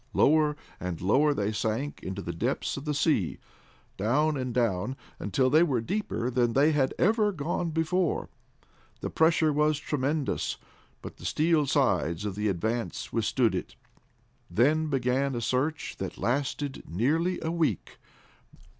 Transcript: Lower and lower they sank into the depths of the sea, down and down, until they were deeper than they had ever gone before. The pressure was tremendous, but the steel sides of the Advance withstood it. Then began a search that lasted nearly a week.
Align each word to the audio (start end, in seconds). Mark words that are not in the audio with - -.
Lower 0.13 0.55
and 0.79 0.99
lower 0.99 1.31
they 1.31 1.51
sank 1.51 2.01
into 2.01 2.23
the 2.23 2.33
depths 2.33 2.75
of 2.75 2.85
the 2.85 2.93
sea, 2.95 3.37
down 3.97 4.35
and 4.35 4.51
down, 4.51 4.95
until 5.19 5.51
they 5.51 5.61
were 5.61 5.79
deeper 5.79 6.31
than 6.31 6.53
they 6.53 6.71
had 6.71 6.95
ever 6.97 7.31
gone 7.31 7.69
before. 7.69 8.27
The 9.01 9.11
pressure 9.11 9.53
was 9.53 9.77
tremendous, 9.77 10.57
but 11.03 11.17
the 11.17 11.25
steel 11.25 11.67
sides 11.67 12.25
of 12.25 12.33
the 12.33 12.47
Advance 12.47 13.13
withstood 13.13 13.53
it. 13.53 13.75
Then 14.49 14.87
began 14.87 15.35
a 15.35 15.39
search 15.41 15.95
that 15.99 16.17
lasted 16.17 16.81
nearly 16.89 17.39
a 17.43 17.51
week. 17.51 17.99